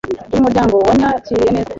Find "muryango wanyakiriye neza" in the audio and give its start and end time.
0.45-1.69